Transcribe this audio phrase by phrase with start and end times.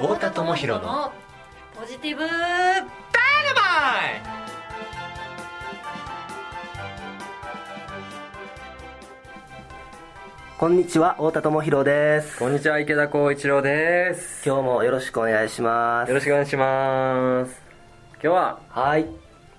[0.00, 1.12] 太田智博の
[1.78, 2.22] ポジティブ。
[10.58, 12.38] こんにちは太田智博です。
[12.38, 14.42] こんにちは池田光一郎です。
[14.46, 16.08] 今日もよろしくお願いします。
[16.08, 17.62] よろしくお願いします。
[18.14, 19.06] 今日ははい。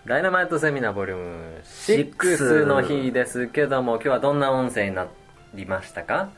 [0.06, 5.08] ダイナマイトセミナーボリューム6の日ですけども今日はどんな音声にな
[5.54, 6.30] りましたか？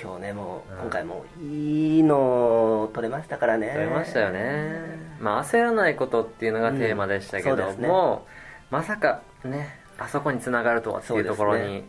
[0.00, 3.70] 今日ねもう、うん今回もいいの撮れましたからね。
[3.74, 5.08] 撮れましたよね。
[5.20, 7.88] まあ焦らないことっていうのがテーマでしたけどうんそうですね。
[7.88, 8.26] も、
[8.70, 11.82] まさかねあそこにつながるとはっていうところに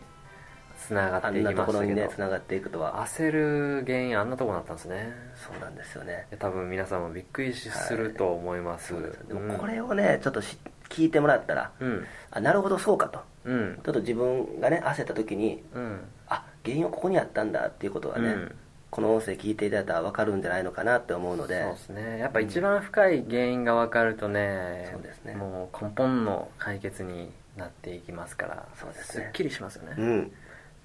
[0.76, 1.94] つながあんなっていきところにね。
[1.94, 3.06] ましたけどつながっていくとは。
[3.06, 5.12] 焦る原因あんなとこだったんですね。
[5.36, 6.26] そうなんですよね。
[6.38, 10.58] 多分皆さんもびっくりすると思います、そうでもこれをねちょっとし
[10.88, 12.04] 聞いてもらったらうん。
[12.32, 13.20] あなるほどそうかと。
[13.44, 13.80] うん。
[13.84, 16.00] ちょっと自分がね焦った時にうん。
[16.28, 18.54] あ原因はここにあったんだっていうことはね、うん。
[18.90, 21.62] この音声聞いていただいたら分かるんじゃないのかなって思うので。
[21.62, 22.18] そうですね。
[22.18, 25.34] やっぱ一番深い原因が分かるとね,、そうですね。
[25.34, 29.26] もう根本の解決になっていきますからそうですね。
[29.28, 29.94] っきりしますよね、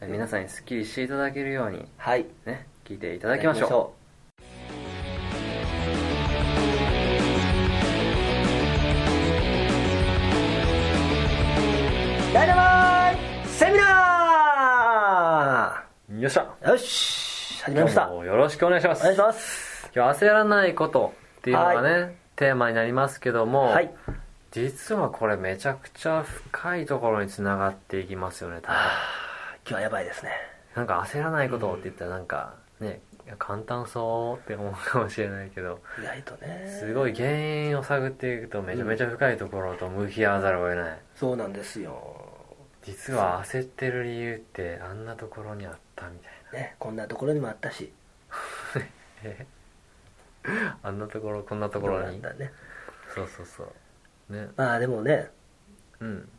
[0.02, 0.12] うん。
[0.12, 2.26] 皆さんにすっきりしていただけるようにはい。
[2.46, 4.06] ね聞いていただきましょう。
[12.34, 12.75] ダイナマ
[16.20, 16.56] よっしゃ。
[16.62, 18.04] ーよし始めました。
[18.04, 19.02] 今日もよろしくお願いします。
[19.02, 19.90] お願いします。
[19.94, 23.94] 今日焦らないことっていうのがね、テーマになりますけども、はい。
[24.52, 28.78] 実はこれめちゃくちゃ深いところにつながっていきますよね多分。
[28.78, 28.90] 今
[29.66, 30.32] 日はやばいですね。
[30.74, 33.02] なんか焦らないことって言ったらなんかね
[33.38, 36.78] 簡単そうって思うかもしれないけど意外とね。
[36.80, 40.98] すごい原因を探っていくとめちゃめちゃ深いところと向き合わざるを得ない。
[41.16, 41.94] そうなんですよ
[42.86, 46.18] 実は焦ってる理由ってあんなところにあったみ
[46.52, 47.92] たいねこんなところにもあったし。
[50.44, 52.04] な あんなところこんなところに？
[52.04, 52.52] どうなんだね。
[53.14, 53.64] そうそうそ
[54.30, 54.34] う。
[54.34, 54.50] ね。
[54.56, 55.30] まあでもね
[56.00, 56.30] うん。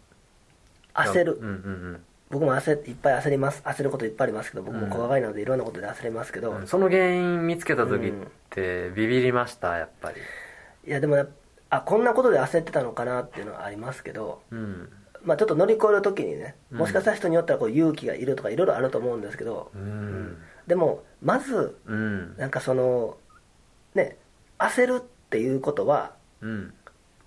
[0.95, 1.35] 焦る。
[1.35, 3.63] うんうん僕も焦いっぱい焦ります。
[3.65, 4.91] 焦ることいっぱいありますけど僕もうん。
[4.91, 8.13] 怖がりなのでいろんなことで焦りますけど、うん、うんその原因見つけた時っ
[8.51, 9.77] てビビりました？
[9.79, 10.21] やっぱり。
[10.85, 11.25] いやでも
[11.71, 14.43] あこんなことで焦ってたのかなっていうのはありますけど。
[14.51, 14.93] うん
[15.27, 16.79] まあちょっと乗り越える時にねうん。
[16.79, 20.39] もしかしたら人によってはこう勇気がいるとかいろいろあると思うんですけど、うん。
[20.67, 22.37] でもまずうん。
[22.39, 23.19] なんかその
[23.95, 24.17] ね
[24.59, 26.73] 焦るっていうことはうん。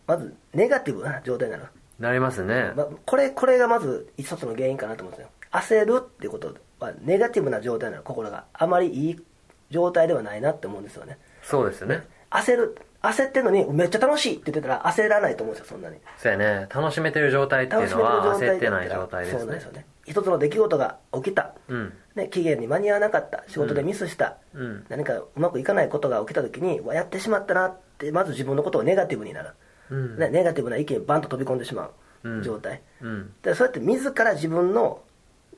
[0.08, 1.66] まずネガティブな状態になる、
[2.00, 2.74] なりますね。
[2.76, 5.30] まあ、これこれがまず一つの原因かなと思うんですよ。
[5.52, 9.24] 焦るっていうことはネガティブな状態になる心があまりいい
[9.70, 11.20] 状態ではないなって思うんですよね。
[11.44, 15.98] そうですよね焦る焦ってんのにめっちゃ楽しいって言ってたら焦らないと思うんですよそんなに。
[16.18, 16.68] そうやね。
[16.70, 19.40] 楽しめてる状態っていうのは焦ってない状態ですね。
[19.40, 19.86] そうなんですよね。
[20.06, 21.94] 一つの出来事が起きた、うん。
[22.16, 23.44] ね、期限に間に合わなかった。
[23.48, 24.86] 仕事でミスした、うん。
[24.90, 29.52] 何かうまくいかないことが起きた時にわやってしまったなってまず自分のことをネガティブになる、
[29.92, 30.20] うん。
[30.20, 31.92] ね、ネガティブな意見にバンと飛び込んでしま
[32.24, 32.44] ううん。
[32.44, 33.34] 状態、うん。
[33.42, 35.02] でそうやって自ら自分の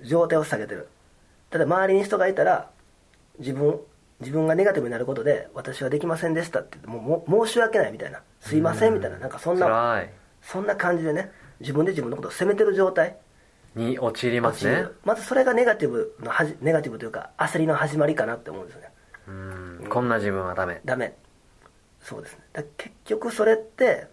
[0.04, 0.90] 状態を下げてる。
[1.50, 2.70] ただ周りに人がいたら
[3.40, 3.80] 自分
[4.22, 8.22] 自分がネガティブになることで私はできませんでしたってもうも申し訳ないみたいな。
[8.40, 9.18] すいませんみたいな。
[9.18, 10.04] なんかそんな
[10.42, 13.18] そんな感じでね自分で自分のことを責めてる状態
[13.76, 14.86] に陥りますね。
[15.04, 18.88] まずそれがネガティブのはじネガティブというか焦りの始まりかなって思うんですよね。
[19.28, 19.88] うん。
[19.90, 20.81] こんな自分はダメ。
[20.86, 21.16] ダメ。
[22.02, 22.40] そうですね。
[22.54, 24.08] だ結局それって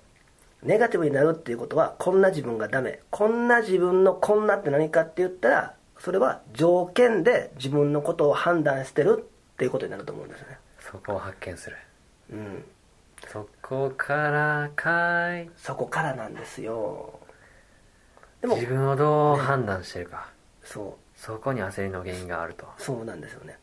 [0.63, 3.01] ネガティブになるっていうことはこんな自分がダメ。
[3.11, 10.59] こんな自分のこんなって何かって言ったらそれは条件で自分のことを判断してるっていうことになると思うんですよね。
[10.79, 11.77] そこを発見する。
[12.31, 12.65] うん。
[13.27, 15.51] そこからかい。
[15.57, 17.19] そこからなんですよ。
[18.41, 20.29] でも自分をどう判断してるか。
[20.63, 21.19] そう。
[21.19, 22.67] そこに焦りの原因があると。
[22.79, 23.59] そうなんですよね。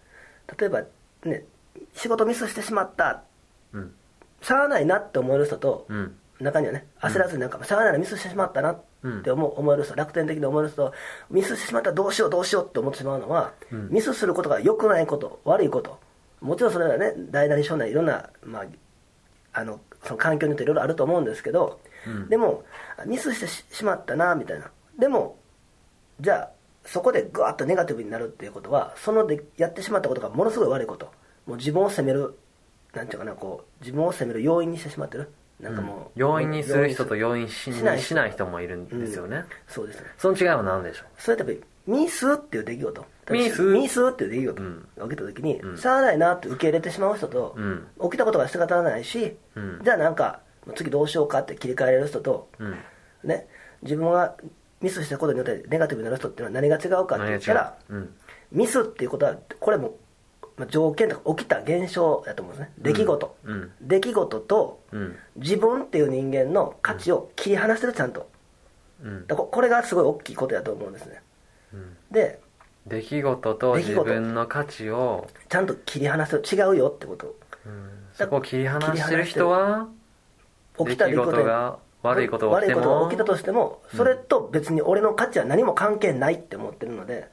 [0.59, 0.83] 例えば
[1.23, 1.45] ね
[1.93, 3.23] 仕事ミスしてしまった。
[3.71, 3.95] うん。
[4.41, 6.17] しゃあないなって思える人と、うん。
[6.41, 8.83] 中にはね焦らずになんか、しゃあないなミスしてしまったなっ
[9.23, 10.93] て思う,、思える人楽天的に思える人
[11.29, 13.89] ミスしてしまったらどうしようどうしようって思ってしまうのは、うん。
[13.89, 15.99] ミスすることが良くないこと悪いこと。
[16.41, 18.65] もちろんそれはね大なり小なりいろんな、まあ、
[19.53, 22.29] あのその環境によっていろいろあると思うんですけど、うん。
[22.29, 22.63] でも
[23.05, 24.69] ミスしてししまったなみたいな。
[24.99, 25.37] でも
[26.19, 26.49] じゃあ
[26.85, 31.11] そこでグワッとネガティブになるっていうことはそのでやってしまったことがものすごい悪いこと。
[31.45, 32.35] もう自分を責める
[32.93, 36.05] なんていうかなこう自分を責める要因にしてしまってるなんかもう、うん。
[36.15, 39.43] 要因にする人と要因ししないしない人もいるんですよね、うん。
[39.67, 40.07] そうですね。
[40.17, 43.05] その違いは何でしょそれやっぱりミスっていう出来事。
[43.31, 43.61] ミス？
[43.61, 44.87] ミスっていう出来事うん。
[44.97, 45.77] が起きた時に、うん。
[45.77, 47.87] しゃあないなって受け入れてしまう人と、うん。
[48.03, 49.79] 起きたことが仕方ないし、うん。
[49.83, 50.41] じゃあなんか
[50.75, 52.49] 次どうしようかって切り替えれる人と、
[53.23, 53.47] ね、
[53.81, 54.35] 自分が
[54.81, 57.95] ミスしたことによってネガティブになる人っていうのは何が違うかって言ったらう？
[57.95, 58.13] ん。
[58.51, 59.95] ミスっていうことはこれもまあ、
[60.69, 62.73] 条件とか起きた現象だと思うんですね。
[62.77, 63.71] 出来事、うん。
[63.81, 65.15] 出来事とうん。
[65.35, 68.29] 自分っていう人間の価値を切り離してるちゃんと。
[69.03, 69.27] うん。
[69.27, 71.21] だここれがすごい大きいことだと思うんですね。
[71.73, 71.97] うん。
[72.11, 72.39] で
[72.87, 76.43] 出来事と自分の価値を、ちゃんと切り離せる。
[76.43, 77.35] 違うよってこと。
[77.65, 77.95] うん。
[78.13, 79.89] そこを切り離してる人は
[80.77, 87.29] 起きた出来事が悪いことが起きて悪いこともが起きたとしてもそれと別に俺の価値は何も関係ないって思ってるので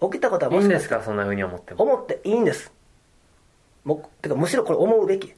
[0.00, 1.82] 起きたことはいもいんしかしたらですかそんなふうに思っても。
[1.84, 2.72] 思っていいんです。
[3.84, 5.32] もうてかむしろこれ思うべき。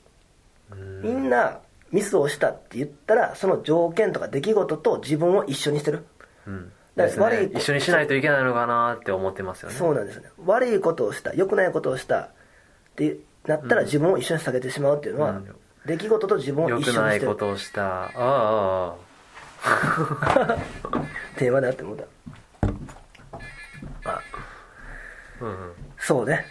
[0.72, 1.02] うん。
[1.02, 1.60] みんな
[1.92, 6.06] ミスをしたって言ったらその条件とか出来事と自分を一緒にしてる。
[6.46, 6.72] うん。
[6.96, 7.24] だですね。
[7.24, 9.74] から悪い一緒にしないといけないのかなって思ってますよね。
[9.76, 10.30] そうなんですよね。
[10.44, 12.30] 悪いことをした良くないことをしたっ
[12.96, 13.16] て
[13.46, 15.54] なったら自分を一緒に下げてしまうっていうのは、うん。
[15.86, 17.26] 出来事と自分を良くない一緒にしてる。
[17.28, 18.04] ことをした。
[18.04, 20.58] あああ
[21.36, 22.02] テーマだって思った。
[22.02, 22.08] ああ
[25.40, 26.46] うんうんそうね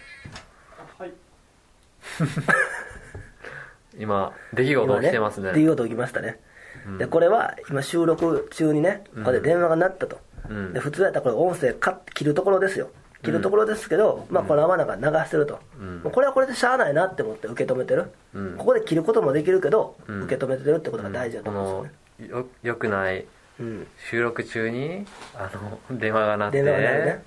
[4.00, 5.51] 今出来事起きてますね。
[5.54, 6.39] 出来事起きましたね、
[6.88, 6.98] うん。
[6.98, 10.19] でこれは今収録中にねここで電話が鳴ったと、
[10.50, 10.74] うん。
[10.74, 12.89] で普通やったらこれ音声カッ切るところですよ。
[13.24, 16.12] 切るところですけど、まあこのままなんか流してると、うん。
[16.12, 18.57] これはこれでしゃあないなって思って受け止めてる、うん。
[18.57, 20.24] ここで切ることもできるけど、うん。
[20.24, 23.25] 受け止めてるってことが大事だとこ思うんですよね、のよよくない
[23.60, 23.88] うん。
[24.10, 25.50] 収録中にあ
[25.90, 26.62] の電話が鳴って。
[26.62, 27.24] 電話が鳴るね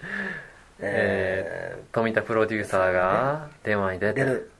[0.82, 4.50] ええー富田プロデューサーが電話に出てー出る。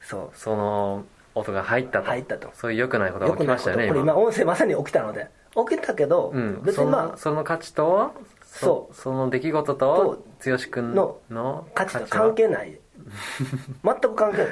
[0.00, 0.38] そう。
[0.38, 1.04] その
[1.34, 2.06] 音が入ったと。
[2.06, 2.50] 入ったと。
[2.54, 5.28] そういう良くないことが起きましたよねこれ今音声まさに起きたので。
[5.68, 8.94] 起きたけど、うん、そ別にまあのその価値とそう。
[8.94, 12.06] その出来事と剛君のの価値とは。
[12.08, 12.78] 関係ない。
[13.84, 14.46] 全く関係ない。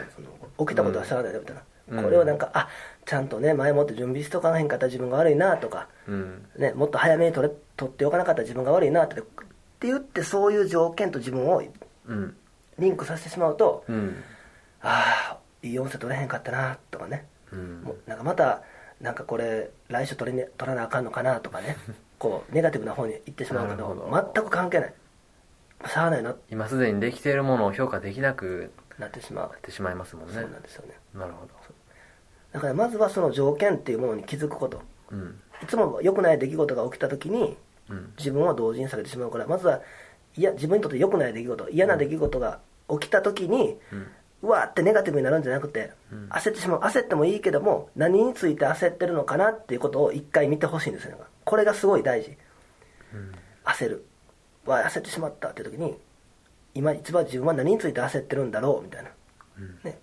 [0.59, 2.05] 起きたことはしゃあないよみたいな、うん。
[2.05, 2.69] これをなんかあ
[3.05, 6.49] ちゃんとね前もって準備しとかなへんかった自分が悪いなとか、うん。
[6.57, 9.23] ね、もっと早めに取れ取っておかなかった自分が悪いなって
[9.77, 11.63] って言ってそういう条件と自分を
[12.07, 12.37] うん。
[12.79, 14.23] リンクさせてしまうと、うん。
[14.83, 17.83] ああいい音声取れへんかったなとかね、うん。
[17.83, 18.63] もうなんかまた
[19.01, 21.77] なんかこれ来週取り、ね、取らなあかんのかなとかね。
[22.19, 24.33] こうネガティブな方に行ってしまうけどなるほど。
[24.35, 24.95] 全く関係ない。
[25.87, 26.31] しゃあないな。
[26.31, 29.49] って今すでにできているものを評価できなくなってしまう。
[29.51, 30.35] なってしまいますもんね。
[30.35, 30.95] そうなんですよね。
[31.15, 31.53] なるほど。
[32.53, 34.81] だからまずはその条件っていうものに気づくこと。
[35.11, 35.41] うん。
[35.63, 37.57] いつも良くない出来事が起きた時にうん
[38.19, 39.81] 自分を同時に下げてしまうからまずは
[40.37, 43.77] いや自分にとって良くない出来事嫌な出来事が起きた時に、
[44.43, 46.29] うわーってネガティブになるんじゃなくて、うん。
[46.29, 51.19] 焦ってしまう焦ってもいいけども何について焦ってるのかなっていうことを一回見てほしいんですよ。
[51.45, 52.37] これがすごい大事。
[53.13, 53.33] うん。
[53.65, 54.07] 焦る。
[54.67, 55.97] わ焦ってしまったっていう時に
[56.75, 59.11] 今一番自分は何について焦ってるんだろうみたいな、
[59.59, 59.79] うん。
[59.83, 59.99] ね、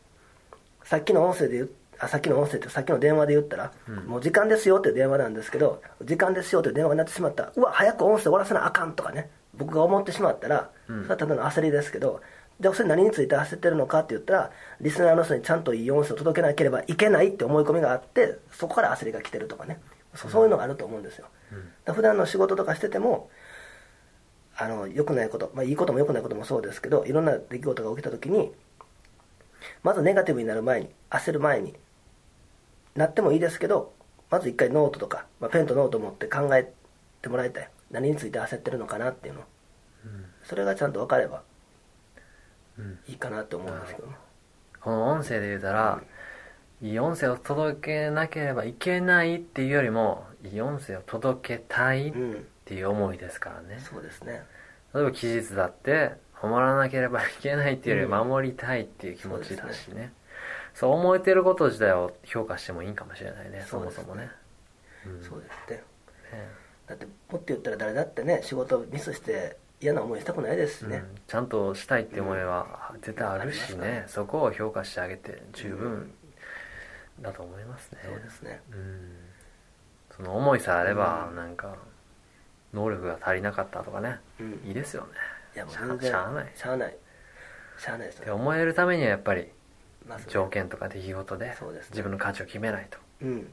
[0.84, 1.72] さっきの音声で言う
[2.04, 3.96] あさっきの音声ってさっきの電話で言ったら、うん。
[4.06, 7.52] もう時間ですよっていう電話なんですけど時間ですよっていう電話になってしまった。
[7.56, 11.04] うわ早く音声終わらせなあかんとかね僕が思ってしまったら、うん。
[11.04, 12.22] それはただの焦りですけど
[12.60, 19.80] でそれ何について焦ってるのかって言ったらリスナーの人にちゃんといい音声を届けなければいけないって思い込みがあってそこから焦りが来てるとかね。
[20.16, 21.70] そそういうのがあると思うんですよ、うん。
[21.86, 23.30] だ普段の仕事とかしてても
[24.56, 28.52] あの良くないこと、まあ、いいことも良くないこともそうですけどいろんな出来事が起きた時に
[29.82, 31.74] まずネガティブになる前に焦る前に
[32.96, 33.94] なってもいいですけど
[34.30, 36.72] まず一回ノートとか、まあ、ペンとノートを持って考え
[37.22, 37.70] てもらいたい。
[37.92, 39.42] 何について焦ってるのかなっていうの。
[40.06, 40.26] うん。
[40.44, 41.44] それがちゃんと分かれば
[42.80, 43.00] うん。
[43.08, 44.16] いいかなって思うんですけどね。
[44.82, 46.02] この音声で言うたら、
[46.82, 54.44] いい音声を届けなければいけないっていうよりもいい音声を届けたいっうんていう思いですからね、そうですね。
[54.94, 58.28] 例えば期日だって守らなければいけないっていうよりうん。
[58.28, 60.12] 守りたいっていう気持ちだしね,、
[60.74, 64.30] そう思えてること自体を評価してもいいかもしれないねそもそもね。
[65.06, 65.24] うん。
[65.24, 65.74] そうですって。
[65.76, 65.82] ね
[66.88, 71.16] だってもっと言ったら誰だってね仕事ミスして嫌な思いしたくないですしね、うん。
[71.28, 74.04] ちゃんとしたいって思いは絶対あるしね。
[74.06, 76.12] かそこを評価してあげて十分
[77.22, 78.00] だと思いますね。
[78.04, 78.62] そうですね。
[78.72, 79.12] うん。
[80.16, 81.76] その思いさえあればうんなんか
[82.74, 84.20] 能力が足りなかったとかね。
[84.40, 84.62] うん。
[84.66, 85.10] いいですよね。
[85.56, 86.52] いやもうしゃ全然しゃあない。
[86.56, 86.98] しゃあない。
[87.78, 89.50] しゃあないですって思えるためにはやっぱり
[90.08, 91.90] まずね条件とか出来事でそうですね。
[91.92, 92.98] 自分の価値を決めないと。
[93.22, 93.40] うん。
[93.40, 93.44] っ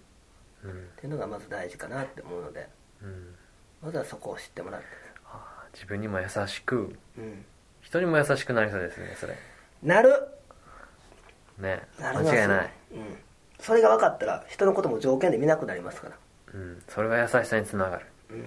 [0.65, 0.89] うん。
[0.97, 2.69] ていうのがまず大事かなって思うので。
[3.03, 3.35] うん。
[3.83, 4.87] まずはそこを知ってもらって。
[5.25, 7.45] あー自分にも優しくうん。
[7.81, 9.37] 人にも優しくなりそうですねそれ。
[9.83, 10.11] なる。
[11.59, 11.83] ね。
[11.99, 13.19] なります間違いない、うん、
[13.59, 16.17] それが分かったら人のことも条件で見なくなりますから。
[16.53, 18.07] うん、それが優しさにつながる。
[18.31, 18.37] うん。
[18.37, 18.45] うん。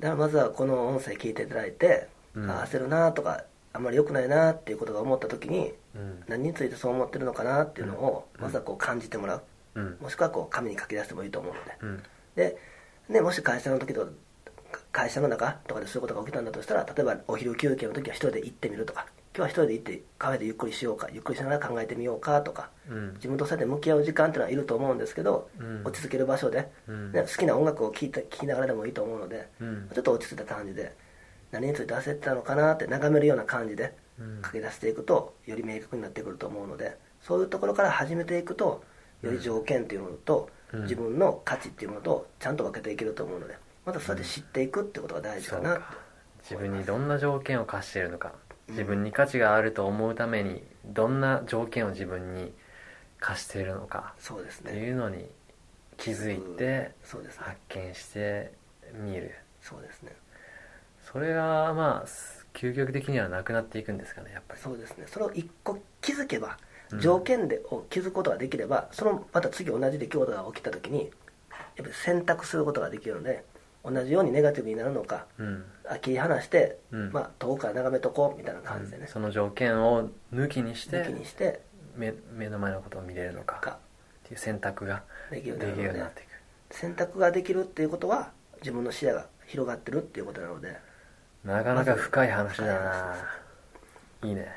[0.00, 2.50] だからまずはこの音声聞いていただいて、うん。
[2.50, 3.44] ああ焦るなとか
[3.76, 6.24] あんまり良くないなっていうことが思った時にうん。
[6.26, 8.42] 何についてそう思ってるのかなっていうのをうん。
[8.42, 9.42] まずはこう感じてもらう、
[9.74, 9.96] うん。
[10.00, 12.02] もしくはこう紙に書き出してもいいと思うので、うん。
[12.34, 12.56] で、
[13.08, 14.08] ね、もし会社の時と
[14.92, 19.06] 会社の中とかでそういうことが起きたんだとしたら例えばお昼休憩の時は一人で行ってみるとか
[19.36, 23.14] 日は一人で行ってカフェでゆっくりしようかゆっくりしながら考えてみようかとかうん。
[23.14, 25.82] 自分とそうやって向き合う時間っていうのはいると思うんですけど、うん。
[25.84, 27.12] 落ち着ける場所で、うん。
[27.12, 29.90] ね、好きな音楽を聴いて聴きながらでもいいと思うので、うん。
[29.92, 30.94] ちょっと落ち着いた感じで
[31.50, 34.42] 何について焦ってたのかなって眺めるような感じでうん。
[34.42, 38.82] 書き出していくとより明確になってくると思うのでそういうところから始めていくと
[39.22, 40.82] より条件っていうものと、うん。
[40.82, 45.80] 自分の価値っていうものとちゃんと分けていけると思うのでまずそうやって知っていくってことが大事かなって。
[45.80, 45.98] そうか。
[46.42, 48.32] 自分にどんな条件を課しているのか。
[48.68, 52.52] 自分に価値があると思うためにどんな条件を自分に
[53.20, 54.14] 課しているのか。
[54.14, 54.72] ってそうですね。
[54.72, 55.28] いうのに
[55.96, 57.44] 気づいてそうですね。
[57.44, 58.52] 発見して
[58.94, 59.34] みる。
[59.60, 60.12] そうですね
[61.12, 62.08] それがまあ
[62.54, 64.60] 究極的にはなくなっていくんですかねやっぱり。
[64.60, 65.04] そうですね。
[65.06, 66.58] それを一個気づけば
[66.92, 67.00] うん。
[67.00, 71.08] 条件でを気づくことができればそのまた次同じ出来事が起きた時にやっ
[71.76, 73.44] ぱり選択することができるので
[73.84, 75.64] 同じようにネガティブになるのかうん。
[75.88, 77.12] あ切り離して、うん。
[77.12, 81.60] まあ、遠くから眺めとこうみたいな感じでね、その条件を抜きにして抜きにして
[81.96, 83.78] 目目の前のことを見れるのかか。
[84.26, 86.74] っていう選択ができるようになっていく。
[86.74, 90.76] 選択ができるっていうことは自分の視野が広がってるっていうことなので
[91.46, 93.16] なかなか深い話だな。
[94.24, 94.48] いいね。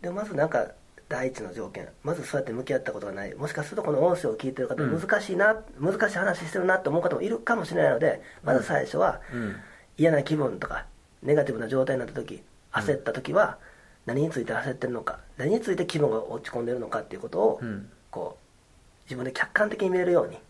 [0.00, 0.68] でまずなんか
[1.08, 1.88] 第一の条件。
[2.04, 3.34] まずそうやって向き合ったことがない。
[3.34, 4.98] もしかするとこの音声を聞いてる方うん。
[5.00, 9.56] 難しいな、難しい話してるなって思う方もいるかもしれないのでまず最初はうん。
[9.98, 10.86] 嫌な気分とか
[11.22, 13.58] ネガティブな状態になった時焦った時は
[14.06, 17.90] 何について焦ってるのか何について気分が落ち込んでるのかっていうことをうん。
[18.12, 20.40] こう自分で客観的に見れるようにうん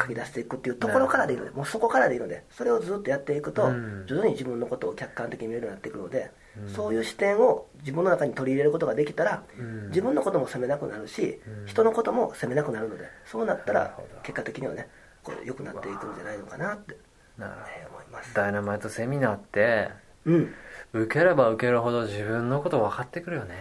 [0.00, 2.44] 書き出していくっていうところからでいいのでもうそこからでいいので。
[2.50, 4.04] それをずっとやっていくとうん。
[4.06, 6.68] 徐々に自分のことを客観的に見れるようになってくるのでうん。
[6.68, 9.88] そういう視点を自分の中に取り入れることができたらうん。
[9.88, 11.66] 自分のことも責めなくなるしうん。
[11.66, 14.88] 人のことも責めなくなるのでそうなったら結果的にはね
[15.22, 16.96] こう良くなっていくんじゃないのかなって
[17.38, 18.34] 思います。
[18.34, 19.90] ダイナマイトセミナーって
[20.26, 20.54] うん。
[20.92, 23.54] 受ければ受けるほど自分のこと分かってくるよね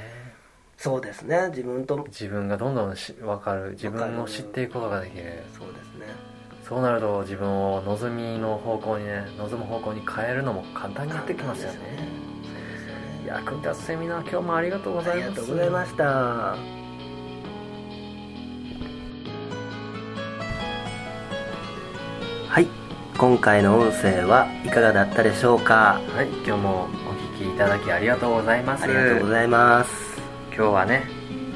[0.84, 1.50] そうですね。
[1.50, 3.74] 自分と自分がどんどんし分かる。
[3.74, 5.44] 自分を知っていくことができる。
[5.56, 6.08] そうですね。
[6.68, 11.78] そうなると自分を望みの方向にね望む方向に変えるのも簡単になってきますよね。
[11.78, 13.28] そうですよね。
[13.28, 15.42] 役に立つセミナー今日もありがとうござありいます。
[15.42, 16.04] がとうございました。
[16.04, 16.56] は
[22.60, 22.66] い。
[23.20, 26.02] 今回の音声はいかがだったでしょうか？
[26.16, 26.28] はい。
[26.44, 26.88] 今日もお
[27.38, 28.86] 聞きいただきありがとうございます。
[28.86, 30.01] ありがとうございます
[30.54, 31.08] 今日はね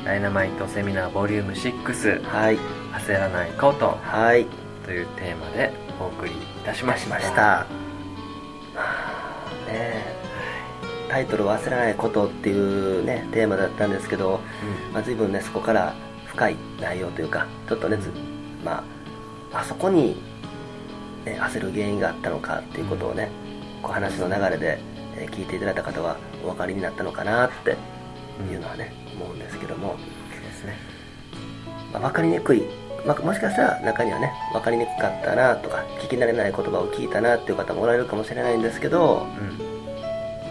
[0.05, 2.57] ダイナマイトセミナーボリューム6はい。
[2.93, 4.45] 焦らないことはい。
[4.85, 7.41] というテーマでお送りいたしましました。
[7.41, 7.67] は
[8.75, 9.37] あ
[9.67, 10.15] ねえ。
[11.09, 14.39] タイトルは「焦らないこと」っていうねテーマだったんですけど、
[14.93, 15.93] まあ、随分ねそこから
[16.27, 18.11] 深い内容というかちょっとねず
[18.63, 18.83] ま
[19.51, 20.15] ああそこに、
[21.25, 23.29] ね、焦る原因があったのかっていうことをね
[23.81, 24.79] こう話の流れで、
[25.17, 27.77] えー聞いていただいた方はお分かりになったのかなって
[28.43, 29.95] いうのはね、思うんですけども、
[30.31, 30.77] そうですね。
[31.93, 32.63] まあ、分かりにくい、
[33.05, 39.27] まあ、もしかしたら中にはね分かりにくかったなとか聞き慣れない言葉を聞いたなっていう方もおられるかもしれないんですけど、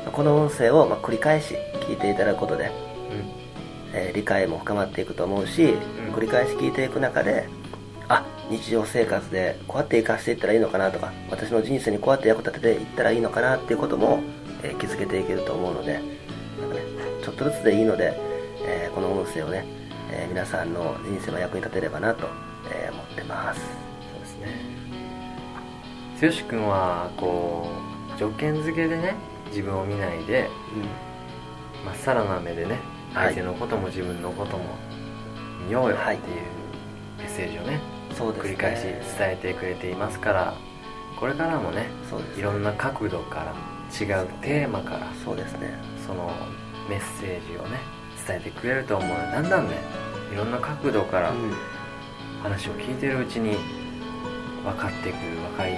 [0.04, 1.54] まあこの音声をまあ繰り返し
[1.88, 2.70] 聞いていただくことで
[3.92, 6.14] えー理解も深まっていくと思うし、ん。
[6.14, 7.48] 繰り返し聞いていく中で
[8.08, 14.20] あ日常生活でこうやって生かしていったらいいのかなとか私の人生にこうやって役立てていったらいいのかなっていうことも、
[14.62, 16.00] えー気づけていけると思うので
[17.34, 18.14] っとずつでいいので、
[18.66, 19.64] えーこの音声をね、
[20.10, 22.28] えー皆さんの人生の役に立てればなと、
[22.72, 23.60] えー思ってます。
[23.60, 23.66] そ
[24.16, 24.74] うですね。
[26.20, 27.68] 剛君はこ
[28.16, 29.14] う条件付けでね
[29.50, 30.48] 自分を見ないで
[31.84, 32.78] まっさらな目でね
[33.12, 33.34] はい。
[33.34, 34.64] 相手のことも自分のことも
[35.66, 36.36] 見ようよはいっていう
[37.18, 37.80] メッセージをね
[38.16, 38.48] そうですね。
[38.50, 38.82] 繰り返し
[39.18, 40.54] 伝えてくれていますから
[41.18, 41.88] これからもねね。
[42.38, 43.52] いろんな角度から
[43.92, 45.74] 違うテーマからそうですね。
[46.06, 46.30] その
[46.88, 47.78] メッセージをね
[48.26, 49.16] 伝えてくれると思う。
[49.16, 49.76] だんだんね
[50.32, 51.52] いろんな角度からうん。
[52.42, 53.56] 話を聞いてるうちに
[54.62, 55.72] 分かってくる分かり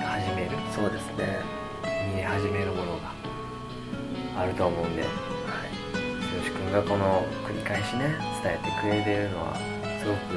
[0.00, 1.40] 始めるそうですね。
[2.14, 3.12] 見え始めるものが
[4.38, 5.02] あると思うんで。
[5.02, 5.10] はい。
[5.92, 9.54] 剛君がこの繰り返しね伝えてくれているのは
[10.00, 10.32] すごく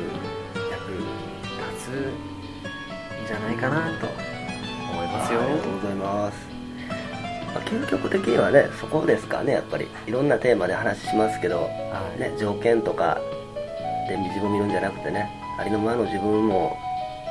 [0.69, 1.05] 役に
[1.73, 4.07] 立つんじゃないかなと
[4.91, 5.39] 思いますよ。
[5.39, 6.48] ありがとうございます、
[7.53, 9.87] まあ、究極的にはねそこですかねやっぱり。
[10.07, 12.19] いろんなテーマで話しますけど、はい。
[12.19, 13.19] ね、条件とか
[14.07, 15.29] で自分を見るんじゃなくてね
[15.59, 16.77] ありのままの自分も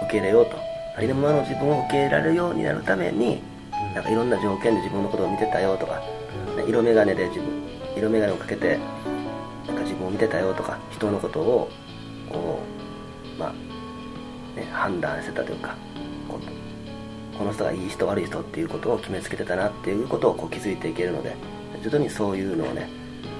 [0.02, 0.56] 受け入れようと。
[0.96, 3.40] ありのままの自分を受け入れられるようになるために
[3.72, 3.94] うん。
[3.94, 6.02] なんかいろんな条件で自分のことを見てたよとか、
[6.50, 6.56] うん。
[6.56, 7.46] ね色眼鏡で自分
[7.96, 8.78] 色眼鏡をかけて
[9.66, 11.70] なんか自分を見てたよとか人のことを
[12.30, 12.60] こ
[13.36, 13.52] うまあ
[14.56, 15.76] ね判断してたというか
[16.28, 16.57] こう
[17.38, 21.36] この人がいい人悪い人っていうことを決めつけてたなっていうことをこう気づいていけるので
[21.82, 22.88] 徐々にそういうのをね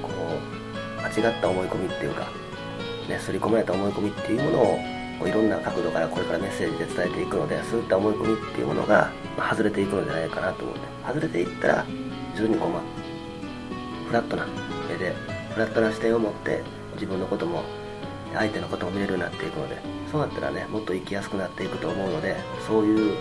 [0.01, 2.29] こう間違った思い込みっていうか
[3.09, 4.79] ね刷り込まれた思い込みっていうものを
[5.19, 11.87] こういろんな角度からこれからメッセージで伝えていくのでそういった思い込みっていうものが、外れていくのじゃないかなと思うんで外れていったら
[12.37, 12.83] 徐々にこう、まあ、
[14.07, 14.47] フラットな
[14.89, 15.13] 目で
[15.55, 16.63] フラットな視点を持って
[16.95, 17.65] 自分のことも
[18.33, 22.37] 相手のことも見れるようになっていくのでそうなったらねもっと生きやすくなっていくと思うので
[22.67, 23.17] そういう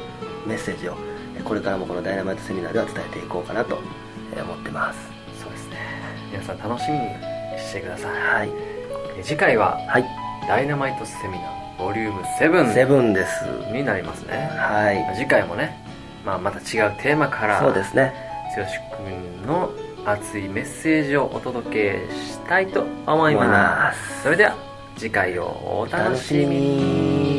[0.45, 0.97] メッセージを
[1.43, 4.99] これからもこのダイナマイトセミナーでは伝えていこうかなと思ってます。
[5.41, 5.77] そうですね。
[6.31, 7.05] 皆さん楽しみに
[7.57, 8.49] してください、はい。
[9.17, 10.05] え次回ははい。
[10.47, 13.45] ダイナマイトセミナーボリューム7セブンです。
[13.71, 14.49] になりますね。
[14.51, 15.15] はい。
[15.15, 15.77] 次回もね、
[16.25, 18.13] まあ、また違うテーマからそうですね。
[18.55, 18.63] 剛
[19.03, 19.69] 君の
[20.05, 24.23] 熱いメッセージをお届けしたいと思います。
[24.23, 24.66] それでは
[24.97, 27.36] 次回をお楽しみに。